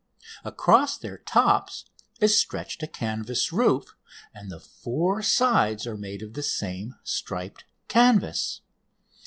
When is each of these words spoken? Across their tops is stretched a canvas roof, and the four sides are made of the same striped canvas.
Across 0.43 0.97
their 0.97 1.19
tops 1.19 1.85
is 2.19 2.35
stretched 2.35 2.81
a 2.81 2.87
canvas 2.87 3.53
roof, 3.53 3.95
and 4.33 4.49
the 4.49 4.59
four 4.59 5.21
sides 5.21 5.85
are 5.85 5.95
made 5.95 6.23
of 6.23 6.33
the 6.33 6.41
same 6.41 6.95
striped 7.03 7.65
canvas. 7.87 8.61